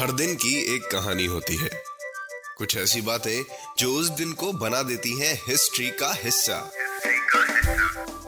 हर 0.00 0.12
दिन 0.12 0.34
की 0.34 0.74
एक 0.74 0.82
कहानी 0.82 1.26
होती 1.26 1.56
है। 1.56 1.70
कुछ 2.58 2.76
ऐसी 2.76 3.00
बातें 3.00 3.44
जो 3.78 3.94
उस 3.94 4.08
दिन 4.08 4.32
को 4.32 4.52
बना 4.52 4.82
देती 4.82 5.20
हैं 5.20 5.42
हिस्ट्री 5.48 5.90
का 5.90 6.12
हिस्सा। 6.12 6.70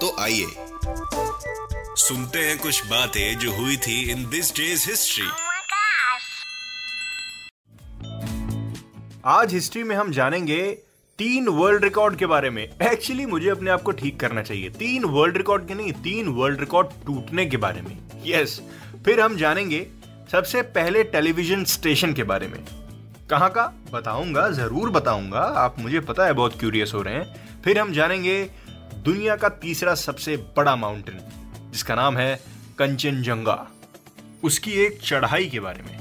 तो 0.01 0.17
आइए 0.21 0.47
सुनते 1.97 2.39
हैं 2.39 2.59
कुछ 2.59 2.87
बातें 2.87 3.39
जो 3.39 3.53
हुई 3.53 3.77
थी 3.77 4.11
इन 4.11 4.31
दिस 4.31 4.55
डेज़ 4.55 4.91
हिस्ट्री! 4.91 5.31
आज 9.25 9.53
हिस्ट्री 9.53 9.83
में 9.83 9.97
हम 9.97 10.13
जानेंगे 10.13 10.79
तीन 11.23 11.49
वर्ल्ड 11.49 11.85
रिकॉर्ड 11.85 12.17
के 12.17 12.27
बारे 12.27 12.49
में। 12.51 12.63
एक्चुअली 12.63 13.27
मुझे 13.27 13.49
अपने 13.49 13.71
आप 13.71 13.83
को 13.83 13.93
ठीक 13.93 14.19
करना 14.21 14.43
चाहिए। 14.43 14.71
तीन 14.71 15.05
वर्ल्ड 15.05 15.37
रिकॉर्ड 15.37 15.67
के 15.69 15.75
नहीं 15.75 15.93
तीन 15.93 16.29
वर्ल्ड 16.29 16.61
रिकॉर्ड 16.61 16.89
टूटने 17.07 17.45
के 17.47 17.57
बारे 17.57 17.83
में। 17.83 17.97
यस 18.27 18.61
yes, 18.61 19.05
फिर 19.05 19.21
हम 19.21 19.37
जानेंगे 19.37 19.87
सबसे 20.33 20.63
पहले 20.63 21.05
टेलीविज़न 21.05 21.65
स्टेशन 21.65 22.13
के 22.13 22.23
बारे 22.23 22.49
में। 22.49 22.59
कहाँ 23.31 23.51
का? 23.51 23.67
बताऊँगा 23.93 24.49
ज़रूर 24.51 24.91
बताऊँगा। 24.91 25.39
आप 25.39 25.79
मुझे 25.79 26.01
पता 26.01 26.27
है 26.27 26.33
बहुत 26.33 26.59
क्यूरियस 26.61 26.93
हो 26.95 27.03
रहे 27.03 27.15
हैं। 27.15 27.61
फिर 27.63 27.79
हम 27.79 27.93
जानेंगे 27.93 28.43
दुनिया 29.05 29.37
का 29.37 29.49
तीसरा 29.49 29.95
सबसे 29.95 30.37
बड़ा 30.37 30.77
माउंटेन 30.77 31.21
जिसका 31.73 31.95
नाम 31.95 32.17
है 32.17 32.35
कंचनजंगा। 32.79 33.67
उसकी 34.45 34.73
एक 34.73 34.99
चढ़ाई 35.03 35.47
के 35.47 35.61
बारे 35.61 35.83
में। 35.83 35.99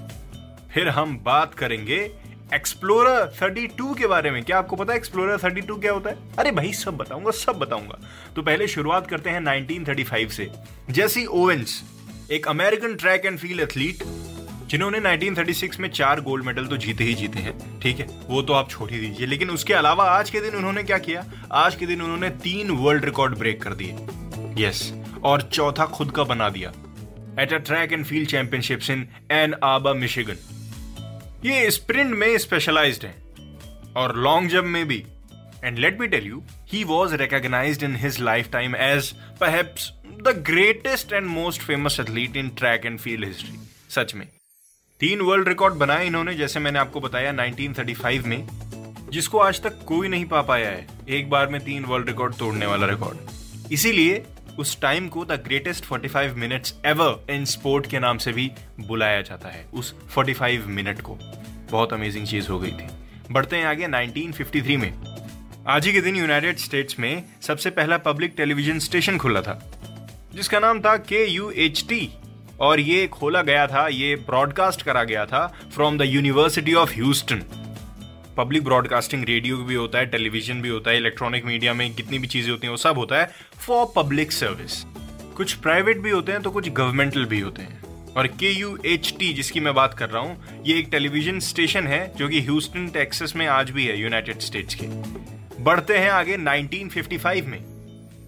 फिर 0.74 0.90
हम 0.90 1.18
बात 1.24 1.54
करेंगे 1.54 2.21
एक्सप्लोरर 2.54 3.32
32 3.42 3.98
के 3.98 4.08
बारे 4.08 4.32
में। 4.32 4.44
क्या 4.44 4.58
आपको 4.58 4.76
पता 4.76 4.94
है 4.94 4.98
एक्सप्लोरर 4.98 5.38
32 5.38 5.80
क्या 5.82 5.92
होता 5.92 6.10
है? 6.10 6.18
अरे 6.40 6.52
भाई, 6.52 6.72
सब 6.74 6.98
बताऊँगा 6.98 7.32
सब 7.32 7.60
बताऊँगा। 7.60 8.00
तो 8.36 8.42
पहले 8.42 8.68
शुरुआत 8.68 9.08
करते 9.08 9.30
हैं 9.30 9.42
1935 9.42 10.32
से। 10.32 10.50
जेसी 10.90 11.26
ओवेंस 11.26 11.84
एक 12.32 12.48
American 12.48 12.96
track 12.96 13.26
and 13.26 13.40
field 13.40 13.62
athlete 13.62 14.04
जिन्होंने 14.68 15.00
1936 15.00 15.80
में 15.80 15.90
चार 15.90 16.22
गोल्ड 16.22 16.46
मेडल 16.46 16.66
तो 16.66 16.78
जीते 16.78 17.04
ही 17.04 17.14
जीते 17.14 17.40
हैं, 17.40 17.80
ठीक 17.80 18.00
है? 18.00 18.08
वो 18.28 18.42
तो 18.42 18.54
आप 18.54 18.70
छोड़ 18.70 18.90
ही 18.92 19.00
दीजिए। 19.00 19.28
लेकिन 19.28 19.50
उसके 19.50 19.74
अलावा 19.74 20.04
आज 20.12 20.30
के 20.30 20.42
दिन 20.42 20.56
उन्होंने 20.56 20.84
क्या 20.84 20.98
किया? 20.98 21.26
आज 21.52 21.76
के 21.76 21.86
दिन 21.86 22.02
उन्होंने 22.02 22.30
तीन 22.30 22.72
वर्ल्ड 22.72 23.06
रिकॉर्ड 23.06 23.38
ब्रेक 23.38 23.62
कर 23.62 23.74
दिए। 23.74 24.66
यस 24.66 24.94
और 25.24 25.42
चौथा 25.42 25.86
खुद 25.86 26.12
का 26.12 26.24
बना 26.24 26.50
दिया। 26.50 26.74
At 27.40 27.54
a 27.54 27.58
track 27.58 27.94
and 27.94 28.06
field 28.06 28.30
championships 28.30 28.90
in 28.90 29.08
Ann 29.32 29.56
आबा 29.64 29.94
मिशिगन 29.94 30.38
ये 31.46 31.72
स्प्रिंट 31.72 32.16
में 32.16 32.38
स्पेशलाइज्ड 32.38 33.06
हैं। 33.06 33.94
और 33.94 34.16
लॉन्ग 34.18 34.50
जंप 34.50 34.66
में 34.66 34.88
भी। 34.88 35.06
And 35.64 35.78
let 35.78 36.00
me 36.00 36.08
tell 36.08 36.26
you 36.26 36.44
he 36.68 36.84
was 36.84 37.16
recognised 37.16 37.84
in 37.84 37.96
his 37.96 38.20
lifetime 38.52 38.76
as 38.76 39.14
the 39.44 40.44
greatest 40.48 41.14
and 41.14 41.28
most 41.28 41.62
famous 41.62 41.98
athlete 42.00 42.36
in 42.36 42.50
track 42.50 42.86
and 42.86 43.00
field 43.00 43.26
history 43.26 43.60
सच 43.90 44.16
में। 44.16 44.28
तीन 45.00 45.22
world 45.22 45.48
record 45.48 45.74
बनाए 45.74 46.08
इन्होंने, 46.08 46.34
जैसे 46.34 46.60
मैंने 46.60 46.80
आपको 46.80 47.00
बताया 47.00 47.32
1935 47.32 48.26
में, 48.26 48.48
जिसको 49.12 49.38
आज 49.38 49.62
तक 49.62 49.84
कोई 49.86 50.08
नहीं 50.08 50.26
पा 50.26 50.42
पाया 50.42 50.70
है। 50.70 50.88
एक 51.10 51.30
बार 51.30 51.48
में 51.48 51.62
तीन 51.62 51.86
वर्ल्ड 51.86 52.08
रिकॉर्ड 52.08 52.36
तोड़ने 52.36 52.66
वाला 52.66 52.88
रिकॉर्ड 52.88 53.18
इसीलिए 53.72 54.24
उस 54.60 54.82
टाइम 54.82 55.08
को 55.08 55.26
the 55.26 55.32
greatest 55.32 55.86
45 55.86 56.34
minutes 56.34 56.76
ever 56.86 57.34
in 57.34 57.46
sport 57.46 57.88
के 57.88 58.00
नाम 58.00 58.18
से 58.18 58.32
भी 58.32 58.52
बुलाया 58.80 59.22
जाता 59.22 59.50
है, 59.50 59.66
उस 59.74 59.96
45 60.18 60.68
मिनट 60.68 61.02
को। 61.02 61.18
बहुत 61.72 61.94
अमेजिंग 61.94 62.28
चीज़ 62.28 62.50
हो 62.50 62.60
गई 62.60 62.72
थी। 62.72 62.88
बढ़ते 63.32 63.56
हैं 63.56 63.66
आगे 63.66 63.88
1953 63.88 64.78
में। 64.78 64.94
आज 65.68 65.88
ही 65.88 65.94
के 65.94 66.02
दिन 66.02 66.16
यूनाइटेड 66.16 66.58
स्टेट्स 66.58 67.00
में 67.00 67.24
सबसे 67.42 67.70
पहला 67.70 67.98
पब्लिक 67.98 68.34
टेलीविज़न 68.38 68.80
स्टेशन 68.80 69.18
खुला 69.18 69.42
था, 69.42 69.72
जिसका 70.34 70.60
नाम 70.60 70.82
था 70.82 70.98
के 70.98 71.26
यू 71.26 71.52
एच 71.52 71.86
टी 71.90 72.10
और 72.60 72.80
ये 72.80 73.08
खोला 73.08 73.42
गया 73.42 73.68
था, 73.68 73.88
ये 73.88 74.16
ब्रॉडकास्ट 74.16 74.82
करा 74.82 75.04
गया 75.04 75.26
था 75.26 75.48
from 75.74 75.98
the 75.98 76.02
University 76.02 76.74
of 76.74 76.94
Houston 76.94 77.44
public 78.38 78.64
broadcasting 78.64 79.24
radio 79.26 79.58
भी 79.58 79.76
होता 79.76 80.00
है 80.00 80.06
टेलीविज़न 80.06 80.62
भी 80.62 80.70
होता 80.70 80.92
है 80.92 80.98
इलेक्ट्रॉनिक 80.98 81.46
मीडिया 81.46 81.74
में 81.74 81.94
कितनी 81.94 82.20
भी 82.20 82.28
चीज़ें 82.28 82.52
होती 82.52 82.68
हैं, 82.68 82.72
वो 82.72 82.78
सब 82.78 82.98
होता 82.98 83.20
है 83.20 83.32
फॉर 83.66 83.86
पब्लिक 83.96 84.32
सर्विस 84.32 84.84
कुछ 85.38 85.54
प्राइवेट 85.56 85.98
भी 85.98 86.10
होते 86.10 86.32
हैं 86.32 86.42
तो 86.42 86.52
कुछ 86.52 86.70
गवर्नमेंटल 86.70 87.26
भी 87.26 87.40
होते 87.40 87.62
हैं. 87.62 87.82
और 88.18 88.28
के 88.28 88.52
यू 88.52 88.78
एच 88.86 89.14
टी 89.20 89.34
जिसकी 89.34 89.60
मैं 89.60 89.74
बात 89.74 89.94
कर 89.94 90.10
रहा 90.10 90.22
हूँ, 90.22 90.64
ये 90.66 90.78
एक 90.80 90.88
टेलीविज़न 90.92 91.40
स्टेशन 91.40 91.88
है, 91.88 92.14
जो 92.18 92.28
कि 92.30 92.42
ह्यूस्टन 92.42 92.88
टेक्सास 92.90 93.36
में 93.36 93.46
आज 93.48 93.70
भी 93.70 93.86
है 93.86 94.00
यूनाइटेड 94.00 94.40
स्टेट्स 94.40 94.76
के. 94.76 94.88
बढ़ते 95.64 95.98
हैं 95.98 96.10
आगे 96.10 96.38
1955 96.38 97.48
में. 97.48 97.60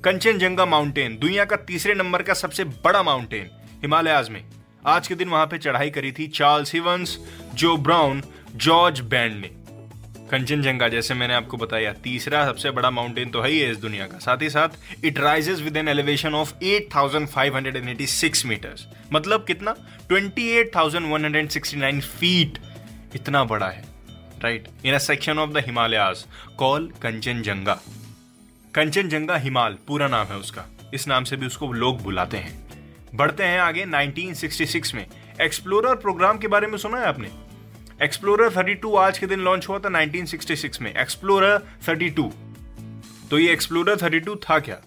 कंचनजंगा 0.03 0.65
माउंटेन 0.65 1.17
दुनिया 1.17 1.45
का 1.45 1.55
तीसरे 1.67 1.93
नंबर 1.93 2.21
का 2.21 2.33
सबसे 2.33 2.63
बड़ा 2.63 3.03
माउंटेन 3.03 3.49
हिमालयाज 3.81 4.29
में. 4.29 4.43
आज 4.85 5.07
के 5.07 5.15
दिन 5.15 5.29
वहाँ 5.29 5.45
पे 5.45 5.57
चढ़ाई 5.57 5.89
करी 5.89 6.11
थी 6.11 6.27
चार्ल्स 6.29 6.73
हिवंस 6.73 7.17
जो 7.55 7.75
ब्राउन 7.77 8.23
जॉर्ज 8.55 8.99
बैंड 9.01 9.41
ने. 9.41 9.62
कंचनजंगा, 10.33 10.87
जैसे 10.87 11.13
मैंने 11.13 11.33
आपको 11.33 11.57
बताया, 11.57 11.91
तीसरा 11.93 12.45
सबसे 12.45 12.71
बड़ा 12.71 12.89
माउंटेन 12.89 13.29
तो 13.29 13.41
है 13.41 13.49
ही 13.49 13.59
है 13.59 13.71
इस 13.71 13.77
दुनिया 13.77 14.05
का। 14.07 14.17
साथ 14.17 14.41
ही 14.41 14.49
साथ 14.49 14.69
it 15.05 15.19
rises 15.19 15.59
with 15.59 15.77
an 15.77 15.87
elevation 15.87 16.33
of 16.33 16.53
8586 16.63 18.45
metres 18.45 18.87
मतलब 19.13 19.45
कितना? 19.45 19.75
28169 20.11 22.01
फीट 22.01 22.57
इतना 23.15 23.43
बड़ा 23.43 23.69
है 23.69 23.83
right 24.43 24.67
in 24.85 24.93
a 24.93 24.97
section 24.97 25.39
of 25.39 25.49
the 25.49 25.57
Himalayas 25.57 26.25
call 26.57 26.91
Kanchenjunga 27.01 27.79
Kanchenjunga 28.73 29.35
Himal 29.37 29.77
पूरा 29.87 30.07
नाम 30.07 30.27
है 30.27 30.37
उसका। 30.37 30.63
इस 30.93 31.07
नाम 31.07 31.23
से 31.23 31.35
भी 31.35 31.45
उसको 31.45 31.71
लोग 31.73 32.01
बुलाते 32.03 32.37
हैं। 32.37 32.53
बढ़ते 33.15 33.43
हैं 33.43 33.59
आगे 33.59 33.85
1966 33.85 34.93
में। 34.95 35.05
एक्सप्लोरर 35.41 35.95
प्रोग्राम 35.95 36.37
के 36.37 36.47
बारे 36.47 36.67
में 36.67 36.77
सुना 36.77 36.97
है 36.97 37.05
आपने? 37.05 37.29
एक्सप्लोरर 38.01 38.49
32 38.49 38.95
आज 38.97 39.17
के 39.17 39.27
दिन 39.27 39.39
लॉन्च 39.39 39.67
हुआ 39.69 39.77
था 39.79 39.89
1966 39.89 40.79
में। 40.81 40.93
एक्सप्लोरर 40.93 41.61
32 41.85 42.29
तो 43.31 43.39
ये 43.39 43.51
एक्सप्लोरर 43.53 43.97
32 43.97 44.35
था 44.43 44.57
क्या? 44.59 44.77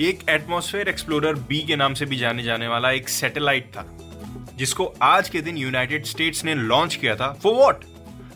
ये 0.00 0.08
एक 0.08 0.20
एटमॉस्फेयर 0.30 0.88
एक्सप्लोरर 0.88 1.34
बी 1.48 1.60
के 1.66 1.76
नाम 1.76 1.94
से 1.94 2.06
भी 2.06 2.16
जाने 2.16 2.42
जाने 2.42 2.68
वाला 2.68 2.90
एक 2.90 3.08
सैटेलाइट 3.08 3.66
था, 3.66 3.86
जिसको 4.56 4.92
आज 5.02 5.28
के 5.28 5.40
दिन 5.40 5.56
यूनाइटेड 5.56 6.04
स्टेट्स 6.04 6.44
ने 6.44 6.54
लॉन्च 6.54 6.94
किया 6.94 7.16
था। 7.16 7.32
For 7.42 7.54
what 7.54 7.84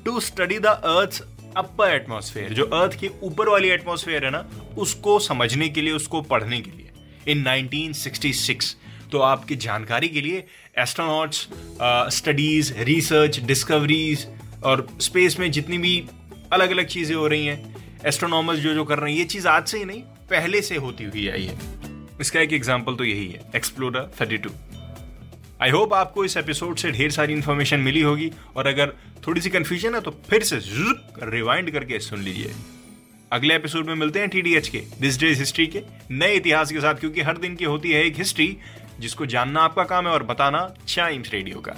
to 0.05 0.21
study 0.21 0.59
the 0.59 0.67
earth 0.67 1.23
upper 1.57 1.95
atmosphere 1.95 2.53
जो 2.53 2.65
अर्थ 2.75 2.99
के 3.01 3.11
ऊपर 3.23 3.49
वाली 3.49 3.69
एटमॉस्फेयर 3.71 4.25
है 4.25 4.31
ना, 4.31 4.45
उसको 4.79 5.19
समझने 5.21 5.69
के 5.69 5.81
लिए, 5.81 5.93
उसको 5.93 6.23
पढ़ने 6.23 6.61
के 6.61 6.71
लिए। 6.71 7.33
इन 7.33 7.45
1966 7.45 8.77
तो 9.13 9.19
आपकी 9.21 9.57
जानकारी 9.57 10.09
के 10.09 10.21
लिए 10.21 10.45
एस्ट्रोनॉट्स 10.79 11.49
स्टडीज़ 12.17 12.73
रिसर्च 12.81 13.41
डिस्कवरीज 13.41 14.27
और 14.65 14.87
स्पेस 15.01 15.39
में 15.41 15.51
जितनी 15.51 15.79
भी 15.79 16.03
अलग 16.53 16.71
अलग 16.71 16.87
चीज़ें 16.87 17.15
हो 17.17 17.27
रही 17.27 17.47
हैं 17.47 17.75
एस्ट्रोनॉमर्स 18.07 18.59
जो 18.59 18.75
जो 18.75 18.85
कर 18.85 18.99
रहे 18.99 19.13
हैं, 19.13 19.19
ये 19.19 19.25
चीज़ 19.25 19.49
आज 19.49 19.67
से 19.67 19.79
ही 19.79 19.85
नहीं, 19.85 20.01
पहले 20.31 20.63
से 20.63 20.77
होती 20.77 21.05
हुई 21.05 21.29
आई 21.29 21.45
है। 21.45 21.59
इसका 22.21 22.41
एक 22.41 22.53
एग्ज़ाम्पल 22.53 22.95
तो 22.95 23.05
यही 23.05 23.27
है 23.27 23.43
एक्सप्लोरर 23.57 24.11
32 24.21 24.53
आई 25.63 25.71
होप 25.71 25.93
आपको 25.95 26.25
इस 26.25 26.37
एपिसोड 26.37 26.77
से 26.77 26.91
ढेर 26.93 27.11
सारी 27.11 27.33
इंफॉर्मेशन 27.33 27.81
मिली 27.81 28.01
होगी 28.01 28.31
और 28.57 28.67
अगर 28.67 28.93
थोड़ी 29.27 29.41
सी 29.41 29.51
कंफ्यूजन 29.51 29.95
है 29.95 30.01
तो 30.01 30.11
फिर 30.31 30.43
से 30.43 30.59
रिवाइंड 31.31 31.71
करके 31.71 31.99
सुन 32.01 32.23
लीजिए। 32.23 32.55
अगले 33.33 33.55
एपिसोड 33.55 33.87
में 33.87 33.95
मिलते 33.95 34.19
हैं 34.21 34.29
टीडीएच 34.29 34.69
के 34.69 34.83
दिस 35.01 35.19
डेज़ 35.21 35.39
हिस्ट्री 35.39 35.67
के 35.67 35.83
नए 36.11 36.35
इतिहास 36.35 36.73
के 36.73 36.81
साथ, 36.81 36.95
क्योंकि 36.95 37.21
हर 37.21 37.39
दिन 37.39 37.57
की 37.57 37.65
होती 37.65 37.93
है 37.93 38.05
एक 38.05 38.19
हिस्ट्री 38.19 38.57
जिसको 39.01 39.27
जानना 39.27 39.61
आपका 39.61 39.85
काम 39.85 40.07
है 40.07 40.13
और 40.13 40.23
बताना 40.23 40.75
चाइम्स 40.89 41.33
रेडियो 41.33 41.61
का। 41.61 41.73